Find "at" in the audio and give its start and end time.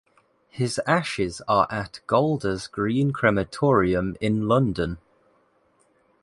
1.71-1.99